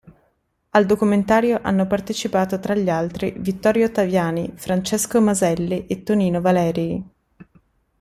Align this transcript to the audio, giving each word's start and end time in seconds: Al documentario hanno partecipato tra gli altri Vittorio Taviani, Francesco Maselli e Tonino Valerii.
Al 0.71 0.87
documentario 0.87 1.59
hanno 1.61 1.85
partecipato 1.85 2.59
tra 2.59 2.73
gli 2.73 2.89
altri 2.89 3.35
Vittorio 3.37 3.91
Taviani, 3.91 4.51
Francesco 4.55 5.21
Maselli 5.21 5.85
e 5.85 6.01
Tonino 6.01 6.41
Valerii. 6.41 7.05